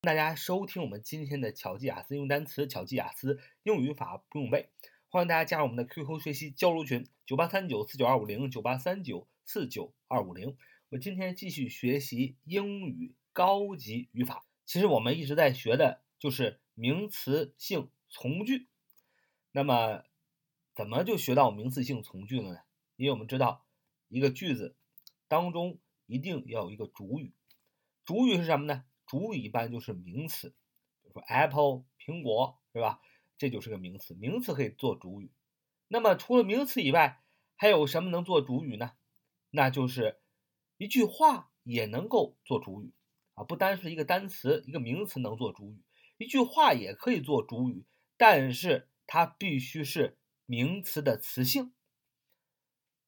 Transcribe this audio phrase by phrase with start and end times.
[0.00, 4.70] 大家收听我们今天的巧记雅思用单词，巧记雅思英语语法不用背。
[5.08, 10.56] 欢迎大家加入我们的 QQ 学习交流群：九八三九四九二五零九八三九四九二五零。
[10.90, 14.46] 我今天继续学习英语高级语法。
[14.64, 18.68] 其实我们一直在学的就是名词性从句。
[19.50, 20.04] 那么，
[20.76, 22.60] 怎么就学到名词性从句了呢？
[22.94, 23.66] 因为我们知道，
[24.06, 24.76] 一个句子
[25.26, 27.32] 当中一定要有一个主语。
[28.04, 28.84] 主语是什么呢？
[29.08, 30.50] 主语一般就是名词，
[31.02, 33.00] 比如说 apple 苹果，是吧？
[33.38, 35.32] 这就是个名词，名词可以做主语。
[35.88, 37.22] 那么除了名词以外，
[37.56, 38.92] 还有什么能做主语呢？
[39.50, 40.20] 那就是
[40.76, 42.92] 一句话也能够做主语
[43.34, 45.82] 啊，不单是一个单词、一个名词能做主语，
[46.18, 51.72] 一句话也可以做主语，但是它必须是名词的词性。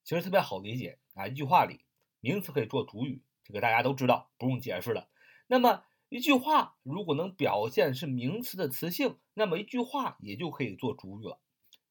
[0.02, 1.84] 其实特别好理解啊，一句话里
[2.20, 3.22] 名词可以做主语。
[3.44, 5.10] 这个大家都知道，不用解释了。
[5.46, 11.38] 那么一句话如果能表现是名词的词性，那么一句话也就可以做主语了，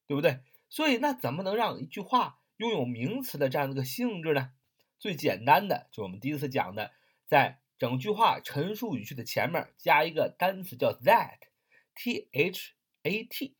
[0.06, 0.40] 对不对？
[0.68, 4.52] 所以那怎么能让一句话拥有名词的这样的一个性质呢？
[4.98, 6.92] 最简单的就我们第一次讲的，
[7.26, 13.56] 在整句话陈述语句的前面加一个单词叫 that，t h a t，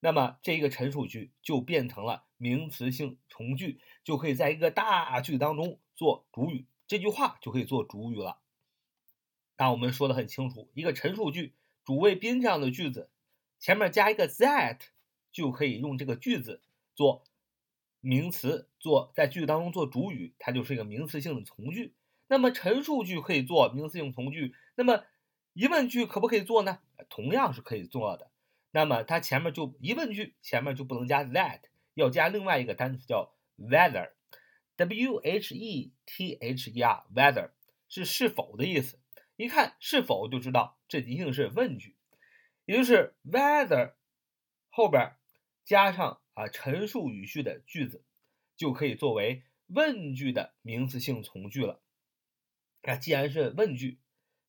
[0.00, 6.66] 那么这个陈述句就变成了名词性从句，就可以在一个大句当中做主语。
[6.86, 8.40] 这句话就可以做主语了。
[9.58, 11.52] 那我们说的很清楚，一个陈述句，
[11.84, 13.10] 主谓宾这样的句子，
[13.58, 14.78] 前面加一个 that，
[15.32, 16.62] 就可以用这个句子
[16.94, 17.24] 做
[18.00, 21.92] 名词，做在句子当中做主语，它就是一个名词性的从句。
[22.28, 25.04] 那么陈述句可以做名词性从句，那么
[25.54, 26.78] 疑问句可不可以做呢？
[27.08, 28.30] 同样是可以做的。
[28.70, 31.62] 那么它前面就疑问句前面就不能加 that，
[31.94, 34.10] 要加另外一个单词叫 whether。
[34.76, 37.50] W H E T H E R whether
[37.88, 39.00] 是是否的意思，
[39.38, 41.94] 一看是否就知道这一定是问句，
[42.64, 43.94] 也就是 whether
[44.68, 45.12] 后边
[45.64, 48.04] 加上啊陈述语序的句子，
[48.56, 51.80] 就可以作为问句的名词性从句了。
[52.82, 54.00] 那既然是问句，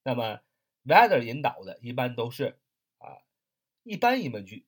[0.02, 0.40] 那么
[0.84, 2.60] whether 引导的一般都是
[2.98, 3.22] 啊
[3.84, 4.66] 一般疑问句。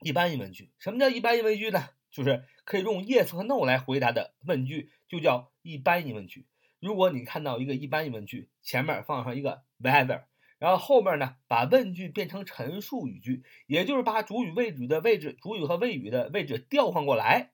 [0.00, 1.90] 一般疑问句，什么叫一般疑问句呢？
[2.10, 6.48] 就是可以用 yes 和 no 来回答的问句，就叫一般疑问句。
[6.80, 10.24] 如果你看到一个一般疑问句，前面放上一个 whether，
[10.58, 17.52] 然后后面呢把问句变成陈述语句，也就是把主语谓语的位置，主语和谓语的位置调换过来，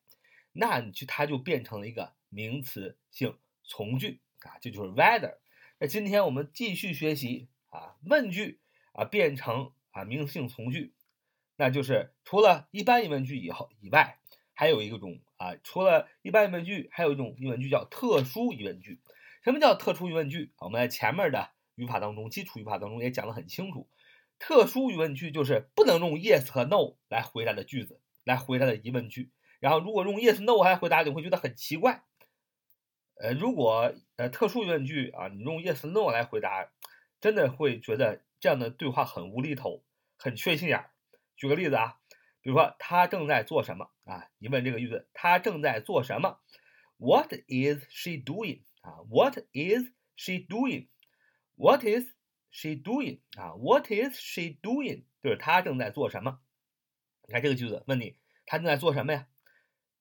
[0.52, 5.36] 那你就它就变成了一个名词性从句啊，这就是 whether。
[5.78, 8.60] 那今天我们继续学习啊，问句
[8.92, 10.94] 啊变成啊名词性从句，
[11.56, 14.18] 那就是除了一般疑问句以后以外。
[14.62, 19.00] 还有一种啊，除了一般疑问句，还有一种疑问句叫特殊疑问句。
[19.42, 20.52] 什么叫特殊疑问句？
[20.58, 23.88] 我们在前面的语法当中，基础语法当中也讲得很清楚。
[24.38, 29.32] 特殊疑问句就是不能用 yes 和 no 来回答的句子，来回答的疑问句。
[29.58, 32.04] 然后如果用 yes no 来回答，你会觉得很奇怪。
[33.20, 36.70] 呃，如果呃特殊疑问句啊，你用 yes no 来回答，
[37.20, 39.82] 真的会觉得这样的对话很无厘头，
[40.16, 40.90] 很缺心眼儿。
[41.34, 41.98] 举个例子啊。
[42.42, 44.28] 比如说，他正在做什么啊？
[44.38, 46.40] 你问这个句子，他正在做什么
[46.98, 48.62] ？What is she doing？
[48.82, 52.08] 啊，What is she doing？What is
[52.50, 53.20] she doing？
[53.36, 55.04] 啊，What is she doing？
[55.22, 56.40] 就是他正在做什么？
[57.28, 59.28] 你看这个句子，问你他正在做什么呀？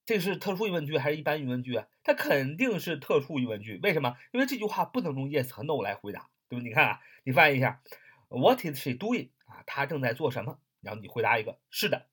[0.03, 1.88] 这是特殊疑问句还是一般疑问句啊？
[2.03, 3.80] 它肯定是特殊疑问句。
[3.84, 4.18] 为什么？
[4.34, 6.66] 因为这句话不能用 yes 和 no 来回答，对不？
[6.66, 7.84] 你看啊，你翻译一下
[8.30, 9.30] ，What is she doing？
[9.46, 10.59] 啊，他正在做什么？
[10.81, 12.07] 然后你回答一个是的。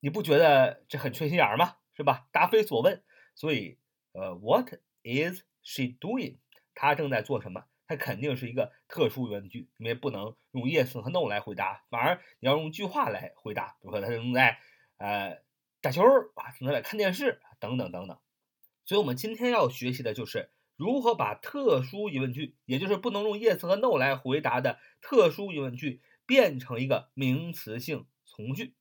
[0.00, 1.76] 你不觉得这很缺心眼儿吗？
[1.94, 2.28] 是吧？
[2.32, 3.02] 答非所问。
[3.34, 3.78] 所以，
[4.12, 6.38] 呃，What is she doing？
[6.74, 7.64] 她正在做什么？
[7.88, 13.76] 它肯定是一个特殊疑问句，因为不能用 yes 和 no 来回答，反而你要用句话来回答。
[13.80, 14.58] 比如说，她正在
[14.98, 15.40] 呃
[15.80, 16.02] 打球
[16.34, 18.18] 啊，正在看电视等等等等。
[18.84, 28.74] 所以我们今天要学习的就是如何把特殊疑问句，也就是不能用 yes 和 no 来回答的特殊疑问句，变成一个名词性从句。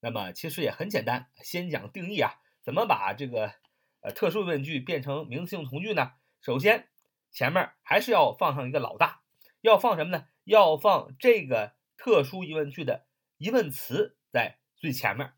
[0.00, 3.52] 那么其实也很简单，先讲定义啊，怎么把这个
[4.00, 6.12] 呃特殊疑问句变成名词性从句呢？
[6.40, 6.88] 首先
[7.30, 9.22] 前面还是要放上一个老大，
[9.60, 10.26] 要放什么呢？
[10.44, 13.06] 要放这个特殊疑问句的
[13.36, 15.34] 疑问词在最前面。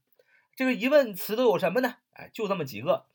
[0.55, 1.97] 这个疑问词都有什么呢？
[2.13, 3.07] 哎，就这么几个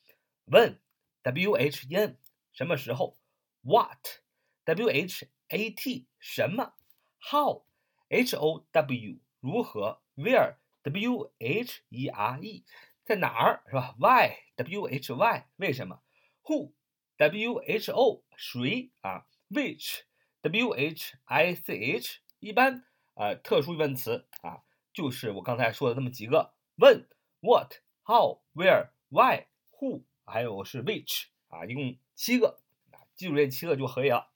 [0.47, 2.17] ：when，w h e n，
[2.51, 3.17] 什么时候
[3.63, 6.73] ；what，w h a t，什么
[7.21, 10.55] ；how，h o w，如何；where。
[10.88, 12.63] W H E R E
[13.04, 16.01] 在哪儿是吧？Why W H Y 为什么
[16.45, 16.72] ？Who
[17.18, 20.04] W H O 谁啊？Which
[20.44, 22.86] w h i c h，一般
[23.16, 24.63] 呃特殊疑问词啊，
[24.94, 27.06] 就是我刚才说的那么几个问、
[27.42, 27.74] what、
[28.06, 32.62] how、where、why、who，还有是 which 啊，一共七个
[32.92, 34.30] 啊，记住这七个就可以了。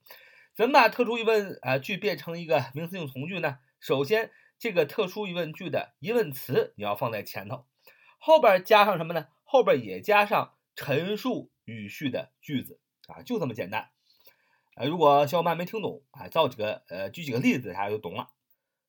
[0.54, 3.60] 怎么把特殊疑问啊句变成一个名词性从句呢？
[3.80, 7.66] 首先，这个特殊疑问句的疑问词你要放在前头，
[8.20, 9.26] 后边加上什么呢？
[9.44, 13.90] 后边也加上陈述语序的句子啊，就这么简单。
[14.76, 18.30] 呃，如果小伙伴没听懂啊，造几个呃，举几个例子，大家就懂了。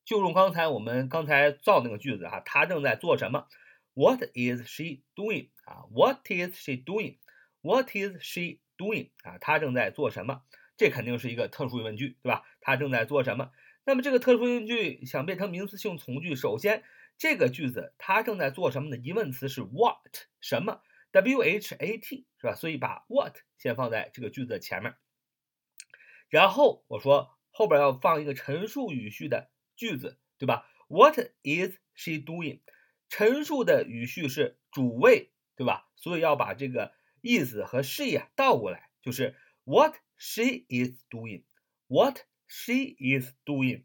[0.05, 3.47] 就用刚才我们刚才造那个句子哈，他正在做什么
[3.95, 5.49] ？What is she doing？
[5.65, 9.13] 啊，What is she doing？What is she doing？
[9.23, 10.43] 啊，他正在做什么？
[10.77, 12.43] 这肯定是一个特殊疑问句，对吧？
[12.61, 13.53] 他正在做什么？
[13.85, 16.85] 那么这个特殊疑问句想变成名词性从句，首先
[17.19, 22.55] 这个句子它正在做什么的疑问词是 what 什么？W H A T 是吧？
[22.55, 24.95] 所以把 what 先放在这个句子的前面。
[26.29, 32.61] 然后我说后边要放一个陈述语序的句子，对吧？What is she doing？
[33.09, 35.91] 陈述的语序是主谓，对吧？
[35.97, 42.21] 所以要把这个意思和 she 啊倒过来，就是 What she is doing？What
[42.53, 43.85] she is doing？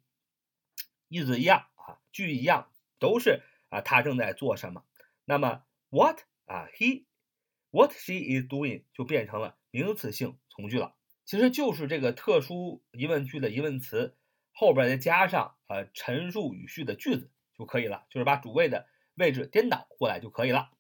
[1.07, 2.69] 意思一样啊，句一样，
[2.99, 4.83] 都是啊，她正在做什么？
[5.23, 10.95] 那么 What 啊，he，What she is doing 就变成了名词性从句了。
[11.23, 14.17] 其实就是这个特殊疑问句的疑问词
[14.51, 20.71] 后边再加上呃陈述语序的句子就可以了，就是把主谓的位置颠倒过来就可以了。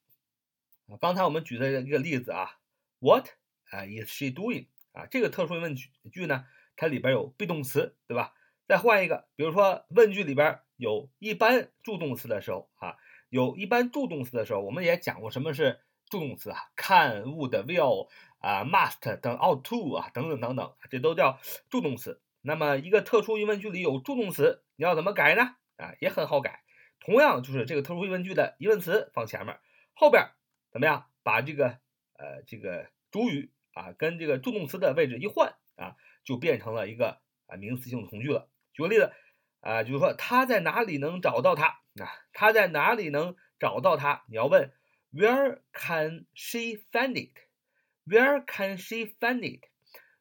[0.99, 2.59] 刚才我们举的一个例子啊
[2.99, 3.27] ，What
[3.69, 5.05] 啊 is she doing 啊？
[5.05, 6.45] 这个特殊疑问句句呢，
[6.77, 8.33] 它里边有 be 动词，对吧？
[8.65, 12.95] 再换一个，比如说问句里边有一般助动词的时候啊，
[13.27, 18.07] 有一般助动词的时候，我们也讲过什么是助动词啊，can、would、will。
[18.39, 21.39] 啊，must 等 ought to 啊，等等等等，这都叫
[21.71, 22.21] 助动词。
[22.41, 25.55] 那么一个特殊疑问句里有助动词，你要怎么改呢？
[25.77, 26.61] 啊，也很好改，
[26.99, 29.59] 同样就是这个特殊疑问句的疑问词放前面，
[29.95, 30.29] 后边
[30.71, 31.07] 怎么样？
[31.23, 31.79] 把这个
[32.13, 35.95] 呃这个主语啊跟这个助动词的位置一换啊，
[36.27, 38.49] 就变成了一个啊名词性从句了。
[38.73, 39.13] 举个例子
[39.61, 42.11] 啊，就是说他在哪里能找到他啊？
[42.33, 44.25] 他在哪里能找到他？
[44.27, 44.73] 你要问
[45.13, 49.63] Where can she find it？Where can she find it?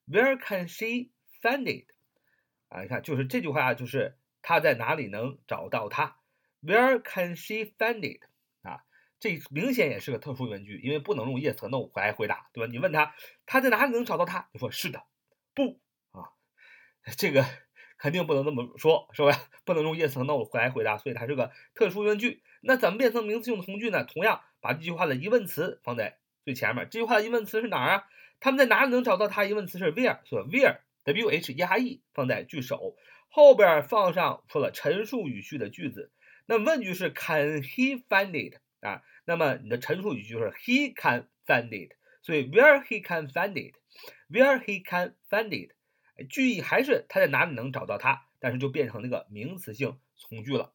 [0.06, 1.10] Where can she
[1.42, 1.88] find it?
[2.68, 6.20] 啊，你看，就是这句话，就是他在哪里能找到他
[6.62, 8.22] ？Where can she find it?
[8.62, 8.84] 啊，
[9.18, 12.70] 这明显也是个特殊疑问句，因为不能用 yes 和 no 来回答，对吧？
[12.70, 13.14] 你问他，
[13.44, 14.48] 他在哪里能找到他？
[14.52, 15.04] 你说是的，
[15.52, 15.80] 不，
[17.16, 17.44] 这个
[17.98, 19.32] 肯定不能这么说，是吧？
[19.64, 22.42] 不能用 yes 和 no 来回答，所以它是个特殊疑问句。
[22.62, 24.04] 那怎么变成名词性从句呢？
[24.04, 26.18] 同样把这句话的疑问词放在。
[26.44, 28.04] 最前面这句话的疑问词是哪儿啊？
[28.38, 29.44] 他们在哪里能找到它？
[29.44, 32.96] 疑问词是 where，所以 where w h e r e 放在句首，
[33.28, 36.12] 后边放上说了陈述语序的句子。
[36.46, 39.02] 那问句是 can he find it 啊？
[39.24, 45.72] 那么你的陈述语句就是 he can find it，所以 where he can find it，where he can find it，
[46.24, 50.72] 句意还是他在哪里能找到它，但是就变成那个名词性从句了。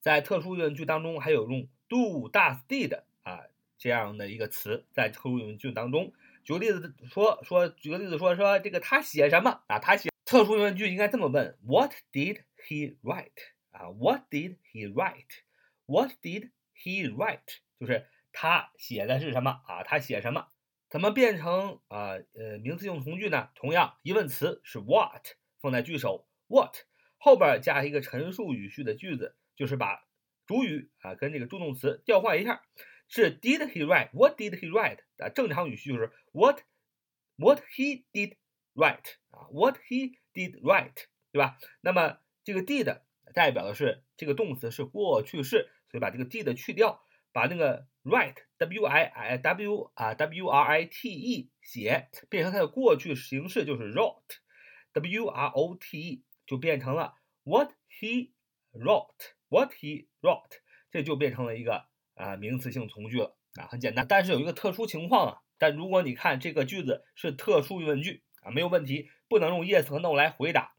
[0.00, 3.42] 在特殊疑问句当中，还有用 do does did 啊。
[3.78, 6.12] 这样的一个词在特殊疑问句当中，
[6.44, 9.80] 举个例子说说，举个例子说说这个他写什么啊？
[9.80, 13.30] 他写特殊疑问句应该这么问：What did he write？
[13.72, 17.58] 啊，What did he write？What did he write？
[17.80, 19.82] 就是他写的是什么啊？
[19.82, 20.46] 他写什么？
[20.92, 23.48] 怎么变成啊呃名词性从句呢？
[23.54, 25.24] 同样，疑问词是 what
[25.58, 26.76] 放在句首，what
[27.16, 30.04] 后边加一个陈述语序的句子，就是把
[30.46, 32.62] 主语啊跟这个助动词调换一下。
[33.08, 34.10] 是 Did he write?
[34.12, 34.98] What did he write?
[35.16, 36.60] 啊，正常语序就是 What
[37.36, 38.36] What he did
[38.74, 41.56] write 啊，What he did write，对吧？
[41.80, 43.00] 那么这个 did
[43.32, 53.92] 代表的是这个动词是过去式，所以把这个 did 去掉，把那个 write W I I W 啊 W R I T E 写变成它的过去形式就是
[53.92, 54.38] wrote
[54.92, 58.30] W R O T E 就变成了 What he
[58.72, 61.86] wrote What he wrote，这就变成了一个。
[62.14, 64.06] 啊，名词性从句了啊，很简单。
[64.06, 70.74] 但是有一个特殊情况啊，但如果你看这个句子是特殊疑问句啊，没有问题，不能用 yes 和 no 来回答。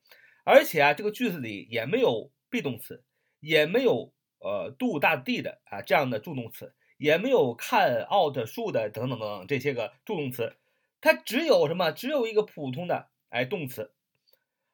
[0.45, 3.03] 而且啊，这个句子里也没有 be 动词，
[3.39, 10.55] 也没有呃 do、大、did 啊这样的助动词，也没有看 out、should 等等等等这些个助动词，
[11.01, 11.91] 它只有什么？
[11.91, 13.91] 只有一个普通的哎动词。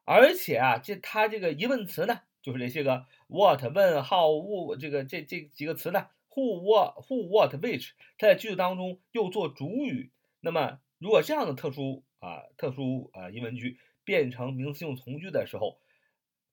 [0.05, 6.07] 而且啊，这它这个疑问词呢，就是这些个 what、问、how、who 这个这这几个词呢。
[6.31, 10.11] who what who what which，它在句子当中又做主语。
[10.39, 15.79] 那么如果这样的特殊啊特殊啊疑问句变成名词性从句的时候，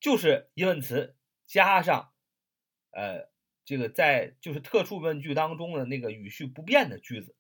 [0.01, 1.15] 就是疑问词
[1.47, 2.09] 加上
[2.93, 3.29] 呃
[3.67, 7.35] 这个在就是特殊疑问句当中的那个语序不变的句子。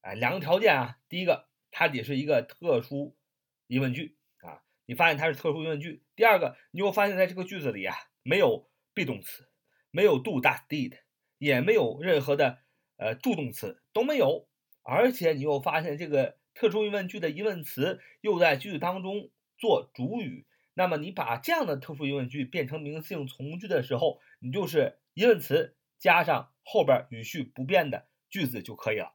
[0.00, 3.16] 哎，两个条件啊，第一个它得是一个特殊
[3.66, 6.04] 疑问句啊，你发现它是特殊疑问句。
[6.14, 9.48] 第二个，你又发现在这个句子里啊，没有 be 动词，
[9.90, 11.00] 没有 do、does、did，
[11.38, 12.60] 也没有任何的
[12.96, 14.48] 呃助动词都没有，
[14.82, 20.46] 而且你又发现这个特殊疑问句的疑问词又在句子当中做主语。
[20.78, 29.14] 那么你把这样的特殊疑问句变成名词性从句的时候，你就是疑问词加上后边语序不变的句子就可以了。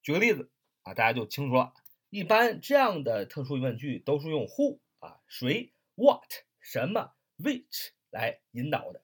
[0.00, 0.50] 举个例子
[0.82, 1.74] 啊，大家就清楚了。
[2.08, 6.24] 一般这样的特殊疑问句都是用 who 啊、谁、what、
[6.58, 9.02] 什么、which 来引导的。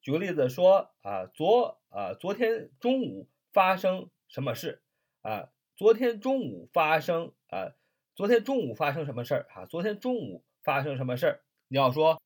[0.00, 4.82] 举个例子说啊，昨啊昨天中午发生什么事
[5.22, 5.50] 啊？
[5.76, 7.74] 昨天中午发生啊？
[8.14, 9.66] 昨天中午发生什么事儿啊？
[9.66, 11.44] 昨天中午发生什么事儿？
[11.68, 12.20] 你要说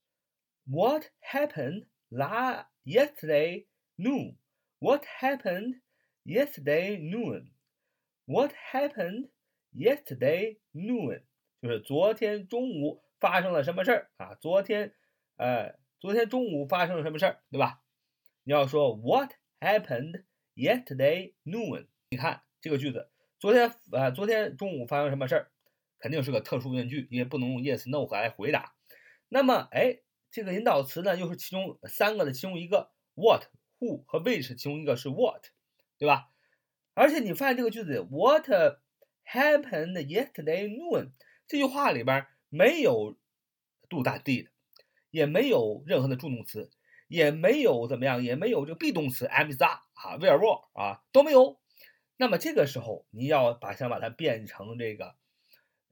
[0.65, 4.37] What happened last yesterday noon?
[4.79, 5.81] What happened
[6.25, 7.51] yesterday noon?
[8.27, 9.31] What happened
[9.73, 11.23] yesterday noon？
[11.61, 14.35] 就是昨天中午发生了什么事儿啊？
[14.35, 14.95] 昨天，
[15.37, 17.83] 呃，昨天中午发生了什么事儿，对吧？
[18.43, 20.25] 你要说 What happened
[20.57, 21.87] yesterday noon？
[22.11, 23.09] 你看这个句子，
[23.39, 25.52] 昨天，呃，昨天中午发生什么事儿？
[26.03, 28.75] 肯定是个特殊问句，因为不能用 yes、no 来回答。
[29.29, 30.01] 那么，哎，
[30.33, 33.45] 这个引导词呢，又是其中三个的其中一个，what、
[33.79, 35.45] who 和 which，其中一个是 what，
[35.99, 36.29] 对吧？
[36.95, 38.49] 而且你发现这个句子，What
[39.25, 41.13] happened yesterday noon？
[41.47, 43.17] 这句话里边没有
[43.89, 44.49] do、that、did，
[45.11, 46.69] 也没有任何的助动词，
[47.07, 51.61] 也没有怎么样，也没有这个 be 动词 am、is、are 啊，where、were 啊都没有。
[52.17, 55.15] 那么这个时候你要把想把它变成这个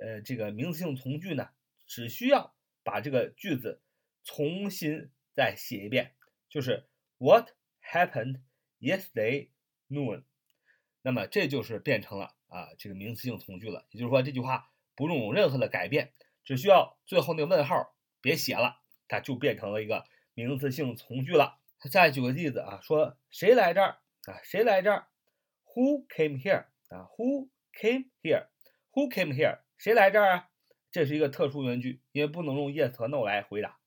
[0.01, 1.51] 呃这个名词性从句呢，
[1.87, 3.81] 只需要把这个句子
[4.25, 6.15] 重新再写一遍，
[6.49, 6.89] 就是
[7.19, 7.51] What
[7.83, 8.41] happened
[8.81, 9.51] yesterday
[9.89, 10.25] noon？
[11.03, 16.13] 那么这就是变成了啊这个名词性从句了，也就是说这句话不用任何的改变，
[16.45, 21.59] 只需要最后那个问号别写了，它就变成了一个名词性从句了。
[21.91, 24.41] 再举个例子啊，说谁来这儿啊？
[24.45, 25.09] 谁来这儿
[25.75, 29.61] ？Who came here 啊？Who came here？Who came here？
[29.81, 30.51] 谁来这儿啊？
[30.93, 33.79] 这是一个特殊疑问句，因为不能用 yes 和 no 来回答。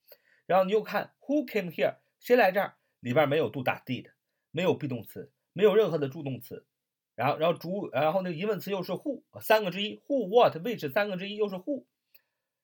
[0.47, 1.97] 然后你又看 Who came here？
[2.19, 2.73] 谁来这儿？
[2.99, 4.07] 里边没有 do、that、did，
[4.49, 6.65] 没有 be 动词，没有任何的助动词。
[7.13, 11.85] 然后，然后主，然后那个疑问词又是 who，三个之一，who、what、which 三个之一又是 who，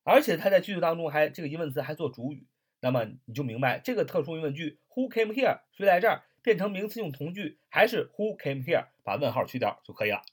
[0.01, 2.47] 而且它在句子当中还这个疑问词还做主语，
[2.79, 10.23] 那么你就明白这个特殊疑问句 who came here 谁来这儿变成名词性从句还是 who came here 把问号去掉就可以了。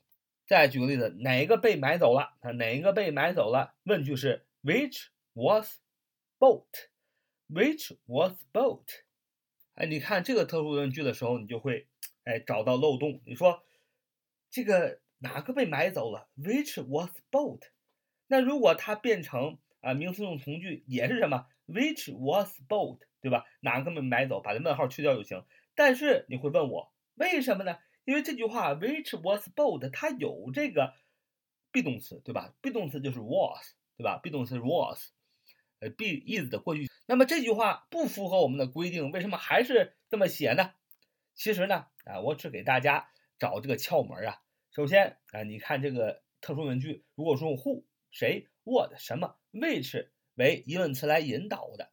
[0.46, 2.36] 再举个例子，哪一个被买走了？
[2.40, 3.74] 啊，哪一个被买走了？
[3.84, 5.78] 问句是 which was
[6.38, 8.86] bought？which was bought？
[9.74, 11.88] 哎，你看这个特殊问句的时候，你就会
[12.24, 13.62] 哎找到漏洞，你说。
[14.48, 17.60] 这个哪个被买走了？Which was bought？
[18.28, 23.00] 那如果它变成啊名词用从句，也是什么？Which was bought？
[23.20, 23.44] 对吧？
[23.60, 24.40] 哪个被买走？
[24.40, 25.44] 把这问号去掉就行。
[25.74, 27.76] 但是你会问我为什么呢？
[28.06, 29.90] 因为这句话 Which was bought？
[29.90, 30.94] 它有这个
[31.72, 35.10] be 动词，对吧？be 动词就是 was，对吧？be 动词 was，
[35.80, 36.88] 呃，be is 的过去。
[37.06, 40.72] 那么这句话不符合我们的规定，为什么还是这么写呢？
[41.34, 44.40] 其实呢，啊，我只给大家找这个窍门啊。
[44.70, 51.90] 首先啊，你看这个特殊问句，如果说用 who 谁、what 什么、which 为疑问词来引导的，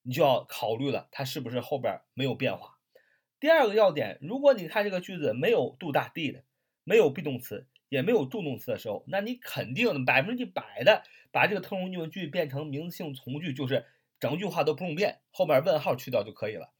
[0.00, 2.75] 你就要考虑了，它是不是后边没有变化。
[3.38, 6.42] 第二个要点，如果你看这个句子没有 do、that、did，
[6.84, 13.84] 没有 be 动词，也没有助动词的时候，那你肯定百分之一百的把这个特殊疑问句变成名词性从句，就是
[14.18, 16.72] 整句话都不用变，后面问号去掉就可以了。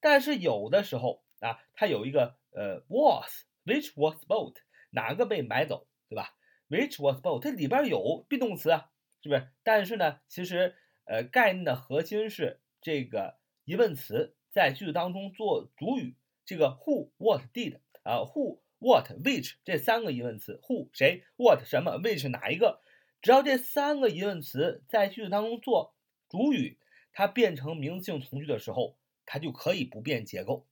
[0.00, 4.54] 但是有的时候啊，它有一个呃 was，which was bought。
[4.90, 6.36] 哪个被买走，对吧
[6.68, 7.40] ？Which was bought？
[7.40, 8.90] 这里边有 be 动词啊，
[9.20, 9.48] 是不是？
[9.64, 16.14] 但是呢，其实呃概念的核心是这个疑问词在句子当中做主语。
[16.46, 22.80] 这个 who、what、did 啊，who、what、which 这三个疑问词，who 谁，what 什么，which 哪一个？
[23.20, 25.94] 只要这三个疑问词在句子当中做
[26.28, 26.78] 主语，
[27.12, 30.66] 它变成名词性从句的时候，它就可以不变结构。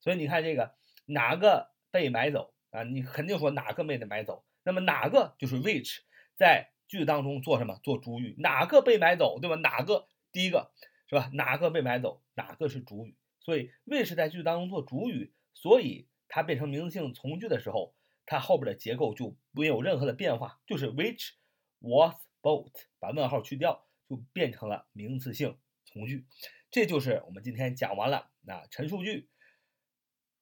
[0.00, 0.74] 所以你看这个
[1.06, 2.54] 哪个被买走？
[2.70, 5.98] 啊，你肯定说哪个没得买走，那么哪个就是 which
[6.36, 7.80] 在句子当中做什么？
[7.82, 9.56] 做主语，哪个被买走，对吧？
[9.56, 10.70] 哪个第一个
[11.14, 11.30] 是吧？
[11.32, 13.16] 哪个被买走，哪个是主语？
[13.38, 17.94] 所以 which 在句子当中做主语，所以它变成名词性从句的时候，
[18.26, 21.34] 它后边的结构就没有任何的变化，就是 which
[21.78, 26.26] was bought，把问号去掉，就变成了名词性从句。
[26.70, 29.28] 这就是我们今天讲完了那陈述句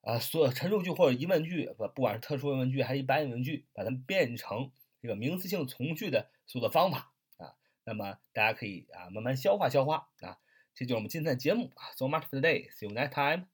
[0.00, 7.56] 啊，所陈述句或者疑问句，不不管是特殊疑问句还是一般疑问句，把它们变成这个名词性从句的所有的方法啊。
[7.84, 10.38] 那么大家可以啊慢慢消化消化啊。
[10.74, 11.92] 这就是我们今天的节目啊。
[11.96, 12.70] So much for today.
[12.70, 13.46] See you next time.